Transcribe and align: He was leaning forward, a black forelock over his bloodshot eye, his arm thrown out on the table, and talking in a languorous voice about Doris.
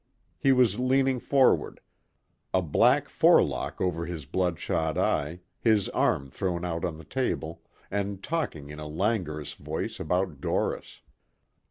He 0.39 0.51
was 0.51 0.79
leaning 0.79 1.19
forward, 1.19 1.79
a 2.55 2.63
black 2.63 3.07
forelock 3.07 3.79
over 3.79 4.07
his 4.07 4.25
bloodshot 4.25 4.97
eye, 4.97 5.41
his 5.59 5.89
arm 5.89 6.31
thrown 6.31 6.65
out 6.65 6.83
on 6.83 6.97
the 6.97 7.05
table, 7.05 7.61
and 7.91 8.23
talking 8.23 8.71
in 8.71 8.79
a 8.79 8.87
languorous 8.87 9.53
voice 9.53 9.99
about 9.99 10.41
Doris. 10.41 11.01